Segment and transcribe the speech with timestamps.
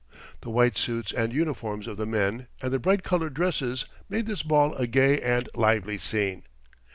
[0.41, 4.41] The white suits and uniforms of the men and the bright coloured dresses made this
[4.41, 6.41] ball a gay and lively scene.